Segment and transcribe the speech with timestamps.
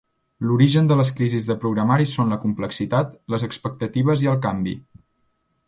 [0.51, 4.75] L'origen de les crisis de programari són la complexitat, les expectatives i el canvi.